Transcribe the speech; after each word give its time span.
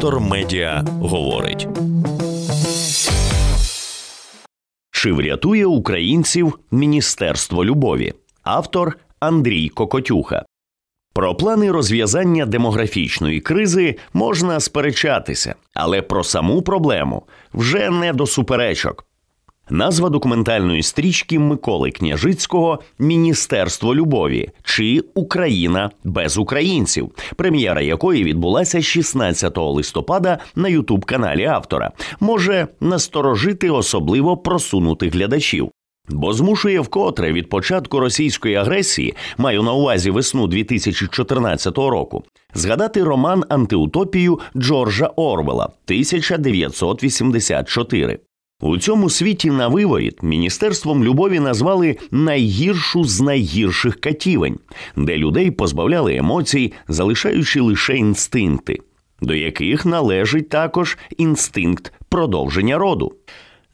Вектор 0.00 0.20
Медіа 0.20 0.84
говорить. 1.00 1.68
Чи 4.90 5.12
врятує 5.12 5.66
українців 5.66 6.58
Міністерство 6.70 7.64
любові? 7.64 8.12
Автор 8.42 8.98
Андрій 9.18 9.68
Кокотюха. 9.68 10.44
Про 11.14 11.34
плани 11.34 11.70
розв'язання 11.70 12.46
демографічної 12.46 13.40
кризи 13.40 13.96
можна 14.12 14.60
сперечатися, 14.60 15.54
але 15.74 16.02
про 16.02 16.24
саму 16.24 16.62
проблему 16.62 17.22
вже 17.54 17.90
не 17.90 18.12
до 18.12 18.26
суперечок. 18.26 19.06
Назва 19.70 20.08
документальної 20.08 20.82
стрічки 20.82 21.38
Миколи 21.38 21.90
Княжицького 21.90 22.80
Міністерство 22.98 23.94
любові 23.94 24.48
чи 24.62 25.04
Україна 25.14 25.90
без 26.04 26.38
українців, 26.38 27.10
прем'єра 27.36 27.80
якої 27.80 28.24
відбулася 28.24 28.82
16 28.82 29.58
листопада 29.58 30.38
на 30.56 30.68
Ютуб-каналі 30.68 31.44
автора, 31.44 31.90
може 32.20 32.66
насторожити 32.80 33.70
особливо 33.70 34.36
просунутих 34.36 35.14
глядачів. 35.14 35.70
Бо 36.08 36.32
змушує 36.32 36.80
вкотре 36.80 37.32
від 37.32 37.48
початку 37.48 38.00
російської 38.00 38.54
агресії, 38.54 39.14
маю 39.38 39.62
на 39.62 39.72
увазі 39.72 40.10
весну 40.10 40.46
2014 40.46 41.78
року, 41.78 42.24
згадати 42.54 43.04
роман 43.04 43.44
антиутопію 43.48 44.40
Джорджа 44.56 45.06
Орвела 45.06 45.64
1984. 45.64 48.18
У 48.60 48.78
цьому 48.78 49.10
світі 49.10 49.50
на 49.50 49.68
виворіт 49.68 50.22
міністерством 50.22 51.04
любові 51.04 51.40
назвали 51.40 51.96
найгіршу 52.10 53.04
з 53.04 53.20
найгірших 53.20 54.00
катівень, 54.00 54.58
де 54.96 55.16
людей 55.16 55.50
позбавляли 55.50 56.16
емоцій, 56.16 56.72
залишаючи 56.88 57.60
лише 57.60 57.96
інстинкти, 57.96 58.78
до 59.20 59.34
яких 59.34 59.86
належить 59.86 60.48
також 60.48 60.98
інстинкт 61.18 61.92
продовження 62.08 62.78
роду. 62.78 63.12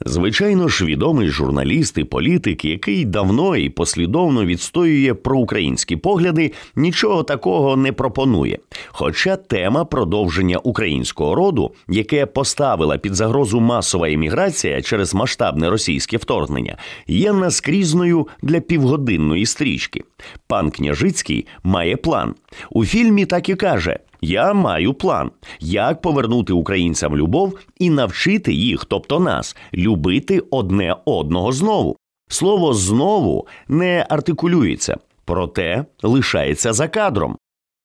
Звичайно 0.05 0.69
ж, 0.69 0.84
відомий 0.84 1.28
журналіст 1.28 1.98
і 1.98 2.05
політик, 2.05 2.64
який 2.64 3.05
давно 3.05 3.56
і 3.56 3.69
послідовно 3.69 4.44
відстоює 4.44 5.14
проукраїнські 5.14 5.97
погляди, 5.97 6.53
нічого 6.77 7.22
такого 7.22 7.77
не 7.77 7.92
пропонує. 7.92 8.58
Хоча 8.88 9.36
тема 9.36 9.84
продовження 9.84 10.58
українського 10.58 11.34
роду, 11.34 11.72
яке 11.88 12.27
поставила 12.27 12.98
під 12.98 13.14
загрозу 13.14 13.61
масова 13.61 14.11
еміграція 14.11 14.83
через 14.83 15.14
масштабне 15.14 15.70
російське 15.70 16.16
вторгнення, 16.16 16.77
є 17.06 17.33
наскрізною 17.33 18.28
для 18.42 18.60
півгодинної 18.60 19.47
стрічки. 19.47 20.03
Пан 20.47 20.70
Княжицький 20.70 21.47
має 21.62 21.97
план 21.97 22.34
у 22.70 22.84
фільмі. 22.84 23.27
Так 23.27 23.48
і 23.48 23.55
каже: 23.55 23.98
я 24.27 24.55
маю 24.55 24.94
план, 24.94 25.30
як 25.60 26.00
повернути 26.00 26.52
українцям 26.52 27.16
любов 27.16 27.58
і 27.78 27.91
навчити 27.91 28.52
їх, 28.52 28.84
тобто 28.84 29.20
нас, 29.20 29.56
любити 29.74 30.42
одне 30.50 30.96
одного 31.05 31.52
знову. 31.52 31.96
Слово 32.28 32.74
знову 32.74 33.47
не 33.69 34.06
артикулюється, 34.08 34.97
проте 35.24 35.84
лишається 36.02 36.72
за 36.72 36.88
кадром. 36.88 37.36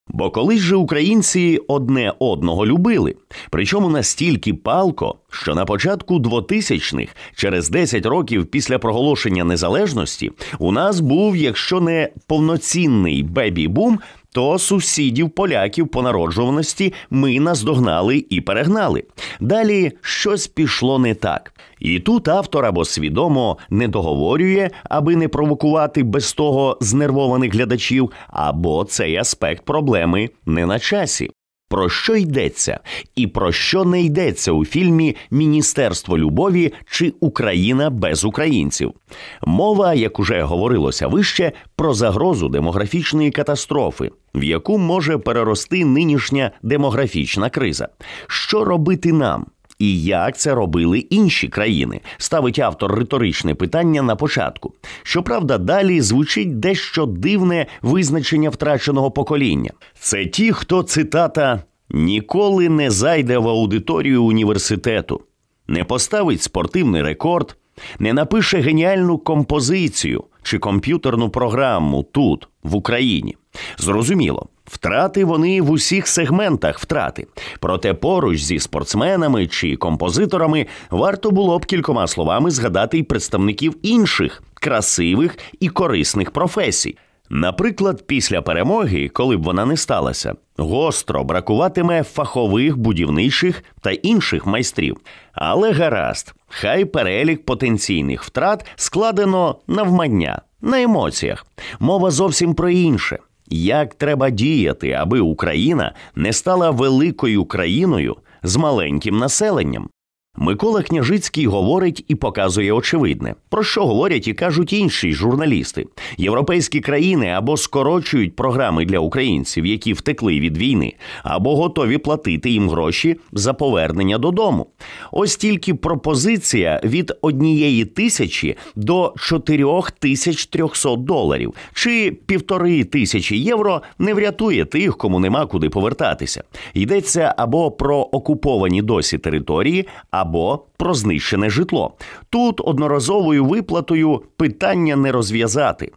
Бо 0.07 0.31
колись 0.31 0.61
же 0.61 0.75
українці 0.75 1.59
одне 1.67 2.13
одного 2.19 2.65
любили, 2.65 3.15
причому 3.49 3.89
настільки 3.89 4.53
палко, 4.53 5.15
що 5.29 5.55
на 5.55 5.65
початку 5.65 6.19
2000-х, 6.19 7.15
через 7.35 7.69
10 7.69 8.05
років 8.05 8.45
після 8.45 8.79
проголошення 8.79 9.43
незалежності, 9.43 10.31
у 10.59 10.71
нас 10.71 10.99
був, 10.99 11.35
якщо 11.35 11.81
не 11.81 12.09
повноцінний 12.27 13.23
бебі-бум, 13.23 13.99
то 14.33 14.59
сусідів 14.59 15.29
поляків 15.29 15.87
по 15.87 16.01
народжуваності 16.01 16.93
ми 17.09 17.39
наздогнали 17.39 18.25
і 18.29 18.41
перегнали. 18.41 19.03
Далі 19.39 19.91
щось 20.01 20.47
пішло 20.47 20.99
не 20.99 21.13
так. 21.13 21.53
І 21.79 21.99
тут 21.99 22.27
автор 22.27 22.65
або 22.65 22.85
свідомо 22.85 23.57
не 23.69 23.87
договорює, 23.87 24.69
аби 24.83 25.15
не 25.15 25.27
провокувати 25.27 26.03
без 26.03 26.33
того 26.33 26.77
знервованих 26.81 27.53
глядачів, 27.53 28.11
або 28.27 28.83
цей 28.83 29.17
аспект 29.17 29.65
проблеми 29.65 30.29
не 30.45 30.65
на 30.65 30.79
часі. 30.79 31.31
Про 31.71 31.89
що 31.89 32.15
йдеться, 32.15 32.79
і 33.15 33.27
про 33.27 33.51
що 33.51 33.85
не 33.85 34.01
йдеться 34.01 34.51
у 34.51 34.65
фільмі 34.65 35.15
Міністерство 35.31 36.17
любові 36.17 36.73
чи 36.89 37.13
Україна 37.19 37.89
без 37.89 38.25
українців? 38.25 38.93
Мова, 39.41 39.93
як 39.93 40.19
уже 40.19 40.41
говорилося 40.41 41.07
вище, 41.07 41.51
про 41.75 41.93
загрозу 41.93 42.49
демографічної 42.49 43.31
катастрофи, 43.31 44.11
в 44.35 44.43
яку 44.43 44.77
може 44.77 45.17
перерости 45.17 45.85
нинішня 45.85 46.51
демографічна 46.61 47.49
криза. 47.49 47.87
Що 48.27 48.65
робити 48.65 49.13
нам? 49.13 49.45
І 49.81 50.03
як 50.03 50.37
це 50.37 50.55
робили 50.55 50.99
інші 50.99 51.47
країни, 51.47 52.01
ставить 52.17 52.59
автор 52.59 52.95
риторичне 52.95 53.55
питання 53.55 54.01
на 54.01 54.15
початку. 54.15 54.73
Щоправда, 55.03 55.57
далі 55.57 56.01
звучить 56.01 56.59
дещо 56.59 57.05
дивне 57.05 57.65
визначення 57.81 58.49
втраченого 58.49 59.11
покоління. 59.11 59.71
Це 59.99 60.25
ті, 60.25 60.51
хто 60.51 60.83
цитата 60.83 61.63
ніколи 61.89 62.69
не 62.69 62.91
зайде 62.91 63.37
в 63.37 63.47
аудиторію 63.47 64.23
університету, 64.23 65.21
не 65.67 65.83
поставить 65.83 66.41
спортивний 66.41 67.01
рекорд, 67.01 67.55
не 67.99 68.13
напише 68.13 68.57
геніальну 68.57 69.17
композицію 69.17 70.23
чи 70.43 70.59
комп'ютерну 70.59 71.29
програму 71.29 72.03
тут, 72.03 72.47
в 72.63 72.75
Україні. 72.75 73.35
Зрозуміло. 73.77 74.47
Втрати 74.65 75.25
вони 75.25 75.61
в 75.61 75.71
усіх 75.71 76.07
сегментах 76.07 76.79
втрати. 76.79 77.27
Проте 77.59 77.93
поруч 77.93 78.41
зі 78.41 78.59
спортсменами 78.59 79.47
чи 79.47 79.75
композиторами 79.75 80.67
варто 80.89 81.31
було 81.31 81.59
б 81.59 81.65
кількома 81.65 82.07
словами 82.07 82.51
згадати 82.51 82.97
й 82.97 83.03
представників 83.03 83.75
інших 83.83 84.43
красивих 84.53 85.37
і 85.59 85.69
корисних 85.69 86.31
професій. 86.31 86.97
Наприклад, 87.29 88.03
після 88.07 88.41
перемоги, 88.41 89.09
коли 89.09 89.37
б 89.37 89.43
вона 89.43 89.65
не 89.65 89.77
сталася, 89.77 90.33
гостро 90.57 91.23
бракуватиме 91.23 92.03
фахових 92.03 92.77
будівничих 92.77 93.63
та 93.81 93.91
інших 93.91 94.45
майстрів. 94.45 94.97
Але 95.33 95.71
гаразд, 95.71 96.33
хай 96.51 96.85
перелік 96.85 97.45
потенційних 97.45 98.23
втрат 98.23 98.65
складено 98.75 99.55
навмання, 99.67 100.41
на 100.61 100.81
емоціях. 100.81 101.45
Мова 101.79 102.11
зовсім 102.11 102.53
про 102.53 102.69
інше. 102.69 103.19
Як 103.47 103.93
треба 103.95 104.29
діяти, 104.29 104.91
аби 104.91 105.19
Україна 105.19 105.95
не 106.15 106.33
стала 106.33 106.69
великою 106.69 107.45
країною 107.45 108.17
з 108.43 108.55
маленьким 108.55 109.17
населенням? 109.17 109.89
Микола 110.35 110.81
Княжицький 110.81 111.45
говорить 111.45 112.05
і 112.07 112.15
показує 112.15 112.71
очевидне, 112.71 113.35
про 113.49 113.63
що 113.63 113.85
говорять 113.85 114.27
і 114.27 114.33
кажуть 114.33 114.73
інші 114.73 115.13
журналісти. 115.13 115.85
Європейські 116.17 116.79
країни 116.79 117.27
або 117.27 117.57
скорочують 117.57 118.35
програми 118.35 118.85
для 118.85 118.99
українців, 118.99 119.65
які 119.65 119.93
втекли 119.93 120.39
від 120.39 120.57
війни, 120.57 120.93
або 121.23 121.55
готові 121.55 121.97
платити 121.97 122.49
їм 122.49 122.69
гроші 122.69 123.17
за 123.31 123.53
повернення 123.53 124.17
додому. 124.17 124.67
Ось 125.11 125.37
тільки 125.37 125.73
пропозиція 125.73 126.81
від 126.83 127.13
однієї 127.21 127.85
тисячі 127.85 128.57
до 128.75 129.13
чотирьох 129.17 129.91
тисяч 129.91 130.45
трьохсот 130.45 131.03
доларів 131.03 131.53
чи 131.73 132.17
півтори 132.25 132.83
тисячі 132.83 133.37
євро 133.37 133.81
не 133.99 134.13
врятує 134.13 134.65
тих, 134.65 134.97
кому 134.97 135.19
нема 135.19 135.45
куди 135.45 135.69
повертатися. 135.69 136.43
Йдеться 136.73 137.33
або 137.37 137.71
про 137.71 137.97
окуповані 137.97 138.81
досі 138.81 139.17
території 139.17 139.87
або 140.21 140.65
про 140.77 140.93
знищене 140.93 141.49
житло. 141.49 141.93
Тут 142.29 142.61
одноразовою 142.65 143.45
виплатою 143.45 144.23
питання 144.37 144.95
не 144.95 145.11
розв'язати. 145.11 145.91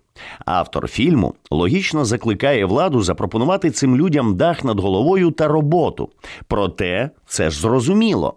Автор 0.45 0.89
фільму 0.89 1.35
логічно 1.51 2.05
закликає 2.05 2.65
владу 2.65 3.03
запропонувати 3.03 3.71
цим 3.71 3.97
людям 3.97 4.37
дах 4.37 4.65
над 4.65 4.81
головою 4.81 5.31
та 5.31 5.49
роботу. 5.49 6.09
Проте 6.49 7.11
це 7.27 7.51
ж 7.51 7.61
зрозуміло. 7.61 8.35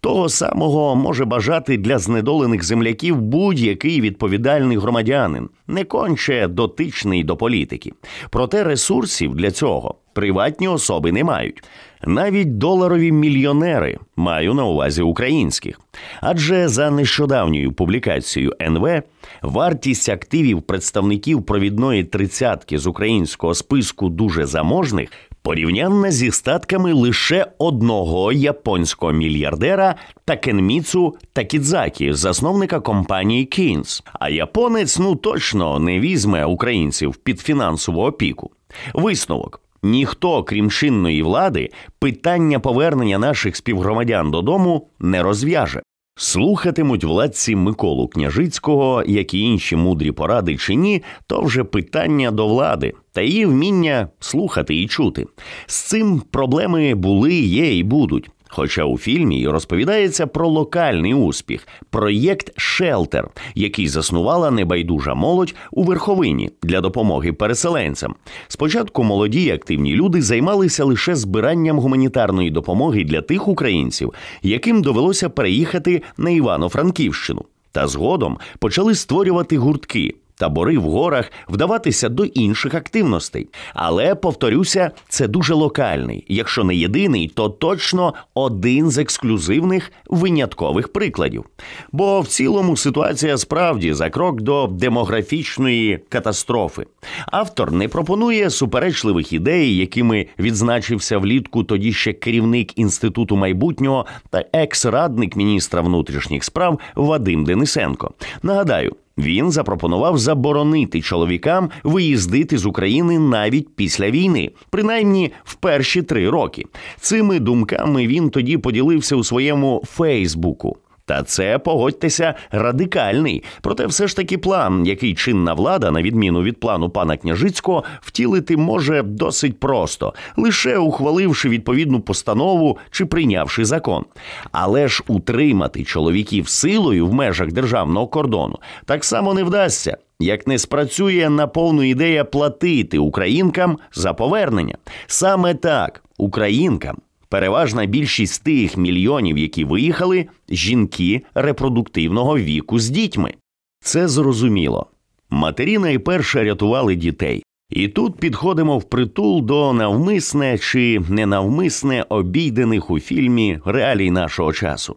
Того 0.00 0.28
самого 0.28 0.96
може 0.96 1.24
бажати 1.24 1.76
для 1.76 1.98
знедолених 1.98 2.64
земляків 2.64 3.20
будь-який 3.20 4.00
відповідальний 4.00 4.78
громадянин, 4.78 5.48
не 5.66 5.84
конче 5.84 6.48
дотичний 6.48 7.24
до 7.24 7.36
політики. 7.36 7.92
Проте 8.30 8.64
ресурсів 8.64 9.34
для 9.34 9.50
цього 9.50 9.94
приватні 10.12 10.68
особи 10.68 11.12
не 11.12 11.24
мають. 11.24 11.62
Навіть 12.06 12.58
доларові 12.58 13.12
мільйонери 13.12 13.98
маю 14.16 14.54
на 14.54 14.64
увазі 14.64 15.02
українських. 15.02 15.80
Адже 16.20 16.68
за 16.68 16.90
нещодавньою 16.90 17.72
публікацією 17.72 18.52
НВ 18.60 19.02
вартість 19.42 20.08
активів 20.08 20.62
представників 20.62 21.42
провідної 21.42 22.04
тридцятки 22.04 22.78
з 22.78 22.86
українського 22.86 23.54
списку 23.54 24.08
дуже 24.08 24.46
заможних 24.46 25.10
порівнянна 25.44 26.10
зі 26.10 26.30
статками 26.30 26.92
лише 26.92 27.46
одного 27.58 28.32
японського 28.32 29.12
мільярдера 29.12 29.94
Такенміцу 30.24 31.16
Такідзакі, 31.32 32.12
засновника 32.12 32.80
компанії 32.80 33.44
Кінс. 33.44 34.02
А 34.12 34.28
японець 34.28 34.98
ну 34.98 35.16
точно 35.16 35.78
не 35.78 36.00
візьме 36.00 36.44
українців 36.44 37.16
під 37.16 37.40
фінансову 37.40 38.02
опіку. 38.02 38.50
Висновок. 38.94 39.60
ніхто, 39.82 40.44
крім 40.44 40.70
чинної 40.70 41.22
влади, 41.22 41.70
питання 41.98 42.60
повернення 42.60 43.18
наших 43.18 43.56
співгромадян 43.56 44.30
додому 44.30 44.88
не 44.98 45.22
розв'яже. 45.22 45.82
Слухатимуть 46.16 47.04
владці 47.04 47.56
Миколу 47.56 48.08
Княжицького, 48.08 49.02
як 49.06 49.34
і 49.34 49.38
інші 49.38 49.76
мудрі 49.76 50.12
поради 50.12 50.56
чи 50.56 50.74
ні, 50.74 51.02
то 51.26 51.40
вже 51.40 51.64
питання 51.64 52.30
до 52.30 52.48
влади 52.48 52.92
та 53.12 53.22
її 53.22 53.46
вміння 53.46 54.08
слухати 54.20 54.76
і 54.76 54.86
чути. 54.86 55.26
З 55.66 55.76
цим 55.76 56.22
проблеми 56.30 56.94
були, 56.94 57.34
є 57.34 57.78
і 57.78 57.82
будуть. 57.82 58.30
Хоча 58.56 58.84
у 58.84 58.98
фільмі 58.98 59.48
розповідається 59.48 60.26
про 60.26 60.48
локальний 60.48 61.14
успіх 61.14 61.68
проєкт 61.90 62.52
Шелтер, 62.56 63.28
який 63.54 63.88
заснувала 63.88 64.50
небайдужа 64.50 65.14
молодь 65.14 65.54
у 65.70 65.82
верховині 65.82 66.50
для 66.62 66.80
допомоги 66.80 67.32
переселенцям. 67.32 68.14
Спочатку 68.48 69.04
молоді 69.04 69.50
активні 69.50 69.94
люди 69.94 70.22
займалися 70.22 70.84
лише 70.84 71.14
збиранням 71.14 71.78
гуманітарної 71.78 72.50
допомоги 72.50 73.04
для 73.04 73.22
тих 73.22 73.48
українців, 73.48 74.14
яким 74.42 74.82
довелося 74.82 75.28
переїхати 75.28 76.02
на 76.16 76.30
Івано-Франківщину. 76.30 77.44
Та 77.72 77.86
згодом 77.86 78.38
почали 78.58 78.94
створювати 78.94 79.58
гуртки 79.58 80.14
табори 80.36 80.78
в 80.78 80.82
горах, 80.82 81.32
вдаватися 81.48 82.08
до 82.08 82.24
інших 82.24 82.74
активностей. 82.74 83.48
Але 83.74 84.14
повторюся, 84.14 84.90
це 85.08 85.28
дуже 85.28 85.54
локальний. 85.54 86.24
Якщо 86.28 86.64
не 86.64 86.74
єдиний, 86.74 87.28
то 87.28 87.48
точно 87.48 88.14
один 88.34 88.90
з 88.90 88.98
ексклюзивних 88.98 89.92
виняткових 90.06 90.92
прикладів. 90.92 91.44
Бо 91.92 92.20
в 92.20 92.26
цілому 92.26 92.76
ситуація 92.76 93.38
справді 93.38 93.92
за 93.92 94.10
крок 94.10 94.42
до 94.42 94.66
демографічної 94.66 96.00
катастрофи. 96.08 96.86
Автор 97.26 97.72
не 97.72 97.88
пропонує 97.88 98.50
суперечливих 98.50 99.32
ідей, 99.32 99.76
якими 99.76 100.26
відзначився 100.38 101.18
влітку 101.18 101.64
тоді 101.64 101.92
ще 101.92 102.12
керівник 102.12 102.78
інституту 102.78 103.36
майбутнього 103.36 104.06
та 104.30 104.44
екс-радник 104.52 105.36
міністра 105.36 105.80
внутрішніх 105.80 106.44
справ 106.44 106.78
Вадим 106.94 107.44
Денисенко. 107.44 108.14
Нагадаю. 108.42 108.96
Він 109.18 109.50
запропонував 109.50 110.18
заборонити 110.18 111.00
чоловікам 111.00 111.70
виїздити 111.84 112.58
з 112.58 112.66
України 112.66 113.18
навіть 113.18 113.76
після 113.76 114.10
війни, 114.10 114.50
принаймні 114.70 115.32
в 115.44 115.54
перші 115.54 116.02
три 116.02 116.30
роки. 116.30 116.64
Цими 117.00 117.40
думками 117.40 118.06
він 118.06 118.30
тоді 118.30 118.58
поділився 118.58 119.16
у 119.16 119.24
своєму 119.24 119.82
Фейсбуку. 119.86 120.76
Та 121.06 121.22
це 121.22 121.58
погодьтеся 121.58 122.34
радикальний. 122.50 123.42
Проте, 123.60 123.86
все 123.86 124.08
ж 124.08 124.16
таки, 124.16 124.38
план, 124.38 124.86
який 124.86 125.14
чинна 125.14 125.54
влада, 125.54 125.90
на 125.90 126.02
відміну 126.02 126.42
від 126.42 126.60
плану 126.60 126.90
пана 126.90 127.16
княжицького, 127.16 127.84
втілити 128.00 128.56
може 128.56 129.02
досить 129.02 129.60
просто, 129.60 130.14
лише 130.36 130.78
ухваливши 130.78 131.48
відповідну 131.48 132.00
постанову 132.00 132.78
чи 132.90 133.06
прийнявши 133.06 133.64
закон. 133.64 134.04
Але 134.52 134.88
ж 134.88 135.02
утримати 135.06 135.84
чоловіків 135.84 136.48
силою 136.48 137.06
в 137.06 137.14
межах 137.14 137.52
державного 137.52 138.06
кордону 138.06 138.58
так 138.84 139.04
само 139.04 139.34
не 139.34 139.44
вдасться. 139.44 139.96
Як 140.20 140.46
не 140.46 140.58
спрацює 140.58 141.28
на 141.30 141.46
повну 141.46 141.82
ідея 141.82 142.24
платити 142.24 142.98
українкам 142.98 143.78
за 143.92 144.12
повернення, 144.14 144.76
саме 145.06 145.54
так 145.54 146.04
українкам 146.18 146.96
Переважна 147.34 147.86
більшість 147.86 148.44
тих 148.44 148.76
мільйонів, 148.76 149.38
які 149.38 149.64
виїхали, 149.64 150.26
жінки 150.48 151.22
репродуктивного 151.34 152.38
віку 152.38 152.78
з 152.78 152.88
дітьми. 152.90 153.34
Це 153.80 154.08
зрозуміло. 154.08 154.86
Матері 155.30 155.78
найперше 155.78 156.44
рятували 156.44 156.94
дітей. 156.94 157.42
І 157.70 157.88
тут 157.88 158.16
підходимо 158.16 158.78
в 158.78 158.84
притул 158.84 159.42
до 159.42 159.72
навмисне 159.72 160.58
чи 160.58 161.00
ненавмисне 161.08 162.06
обійдених 162.08 162.90
у 162.90 163.00
фільмі 163.00 163.58
реалій 163.64 164.10
нашого 164.10 164.52
часу. 164.52 164.96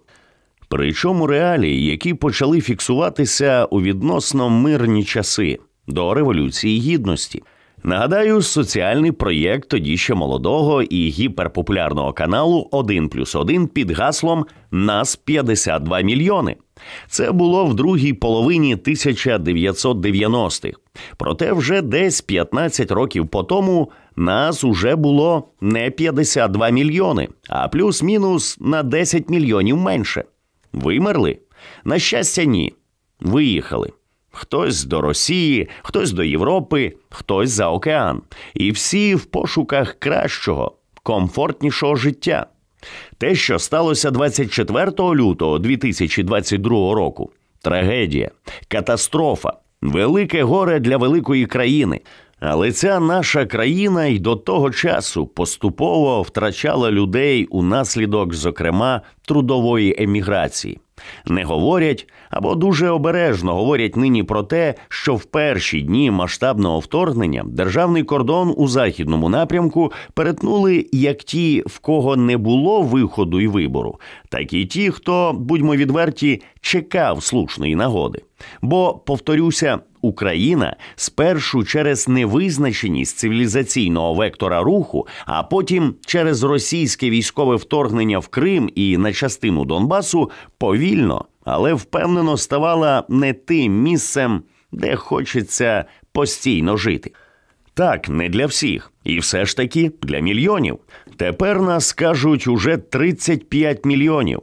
Причому 0.68 1.28
реалії, 1.28 1.86
які 1.86 2.14
почали 2.14 2.62
фіксуватися 2.62 3.66
у 3.66 3.82
відносно 3.82 4.50
мирні 4.50 5.04
часи 5.04 5.60
до 5.88 6.14
Революції 6.14 6.80
Гідності. 6.80 7.44
Нагадаю, 7.84 8.42
соціальний 8.42 9.12
проєкт 9.12 9.70
тоді 9.70 9.98
ще 9.98 10.14
молодого 10.14 10.82
і 10.82 11.10
гіперпопулярного 11.10 12.14
каналу 12.14 12.70
«1 12.72 13.08
плюс 13.08 13.36
1» 13.36 13.68
під 13.68 13.92
гаслом 13.92 14.46
Нас 14.72 15.16
52 15.16 16.02
мільйони. 16.02 16.56
Це 17.08 17.32
було 17.32 17.66
в 17.66 17.74
другій 17.74 18.14
половині 18.14 18.76
1990-х. 18.76 20.80
Проте 21.18 21.54
вже 21.54 21.82
десь 21.82 22.22
15 22.22 22.92
років 22.92 23.28
по 23.28 23.44
тому 23.44 23.92
нас 24.16 24.64
уже 24.64 24.96
було 24.96 25.48
не 25.62 25.92
52 25.92 26.70
мільйони, 26.70 27.28
а 27.50 27.68
плюс-мінус 27.68 28.58
на 28.60 28.84
10 28.84 29.30
мільйонів 29.30 29.78
менше. 29.78 30.24
Вимерли? 30.74 31.38
На 31.84 32.00
щастя, 32.00 32.44
ні. 32.44 32.74
Виїхали. 33.20 33.92
Хтось 34.40 34.84
до 34.84 35.02
Росії, 35.02 35.70
хтось 35.82 36.12
до 36.12 36.24
Європи, 36.24 36.94
хтось 37.10 37.50
за 37.50 37.70
океан. 37.70 38.22
І 38.54 38.72
всі 38.72 39.16
в 39.16 39.26
пошуках 39.26 39.96
кращого, 40.00 40.76
комфортнішого 41.04 41.96
життя. 41.96 42.48
Те, 43.18 43.36
що 43.36 43.60
сталося 43.60 44.12
24 44.12 44.92
лютого 45.00 45.60
2022 45.60 46.70
року, 46.94 47.32
трагедія, 47.62 48.32
катастрофа, 48.68 49.54
велике 49.82 50.44
горе 50.44 50.80
для 50.80 50.98
великої 50.98 51.46
країни. 51.46 52.02
Але 52.40 52.72
ця 52.72 53.00
наша 53.00 53.46
країна 53.46 54.06
й 54.06 54.20
до 54.20 54.36
того 54.36 54.72
часу 54.72 55.28
поступово 55.28 56.22
втрачала 56.22 56.92
людей 56.92 57.46
унаслідок, 57.46 58.34
зокрема, 58.34 59.02
трудової 59.26 59.96
еміграції. 60.04 60.80
Не 61.26 61.44
говорять 61.44 62.08
або 62.30 62.56
дуже 62.56 62.90
обережно 62.90 63.54
говорять 63.56 63.96
нині 63.96 64.24
про 64.24 64.44
те, 64.44 64.76
що 64.90 65.16
в 65.16 65.26
перші 65.26 65.82
дні 65.82 66.12
масштабного 66.12 66.80
вторгнення 66.80 67.44
державний 67.48 68.04
кордон 68.04 68.54
у 68.58 68.68
західному 68.68 69.30
напрямку 69.30 69.92
перетнули 70.14 70.86
як 70.92 71.18
ті, 71.18 71.64
в 71.66 71.80
кого 71.80 72.16
не 72.16 72.38
було 72.38 72.82
виходу 72.82 73.42
і 73.42 73.48
вибору, 73.48 74.00
так 74.30 74.54
і 74.54 74.66
ті, 74.66 74.92
хто, 74.92 75.34
будьмо 75.34 75.76
відверті, 75.76 76.42
чекав 76.62 77.24
слушної 77.24 77.76
нагоди. 77.76 78.22
Бо, 78.62 78.94
повторюся, 78.94 79.80
Україна 80.08 80.76
спершу 80.96 81.64
через 81.64 82.08
невизначеність 82.08 83.18
цивілізаційного 83.18 84.14
вектора 84.14 84.64
руху, 84.64 85.08
а 85.26 85.44
потім 85.44 85.96
через 86.06 86.44
російське 86.44 87.10
військове 87.10 87.56
вторгнення 87.56 88.20
в 88.20 88.28
Крим 88.28 88.70
і 88.76 88.98
на 88.98 89.14
частину 89.14 89.66
Донбасу 89.66 90.32
повільно, 90.58 91.26
але 91.46 91.74
впевнено 91.74 92.38
ставала 92.38 93.04
не 93.10 93.34
тим 93.34 93.82
місцем, 93.82 94.44
де 94.72 94.96
хочеться 94.96 95.86
постійно 96.12 96.78
жити. 96.78 97.12
Так, 97.74 98.10
не 98.10 98.30
для 98.30 98.46
всіх, 98.46 98.92
і 99.04 99.20
все 99.20 99.46
ж 99.46 99.58
таки 99.58 99.92
для 100.02 100.20
мільйонів. 100.20 100.78
Тепер 101.18 101.62
нас 101.62 101.94
кажуть 101.94 102.48
уже 102.48 102.78
35 102.78 103.86
мільйонів, 103.86 104.42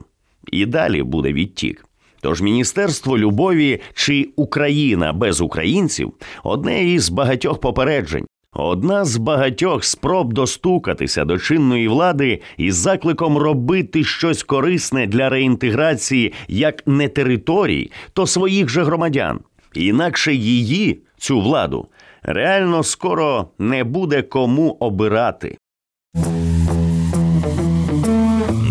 і 0.53 0.67
далі 0.67 1.03
буде 1.03 1.33
відтік. 1.33 1.85
Тож 2.25 2.43
Міністерство 2.43 3.19
любові 3.19 3.81
чи 3.95 4.29
Україна 4.37 5.13
без 5.13 5.41
українців 5.41 6.13
одне 6.45 6.85
із 6.85 7.09
багатьох 7.09 7.61
попереджень. 7.61 8.27
Одна 8.53 9.05
з 9.05 9.17
багатьох 9.17 9.85
спроб 9.85 10.33
достукатися 10.33 11.25
до 11.25 11.39
чинної 11.39 11.89
влади 11.89 12.41
із 12.57 12.77
закликом 12.77 13.39
робити 13.39 14.05
щось 14.05 14.43
корисне 14.43 15.07
для 15.07 15.29
реінтеграції 15.29 16.33
як 16.49 16.87
не 16.87 17.09
територій, 17.09 17.91
то 18.13 18.27
своїх 18.27 18.69
же 18.69 18.85
громадян. 18.85 19.41
Інакше 19.75 20.35
її, 20.35 21.03
цю 21.19 21.41
владу, 21.41 21.87
реально 22.23 22.83
скоро 22.83 23.49
не 23.59 23.85
буде 23.85 24.23
кому 24.23 24.77
обирати. 24.81 25.57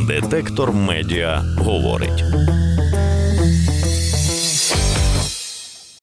Детектор 0.08 0.74
медіа 0.74 1.42
говорить. 1.58 2.24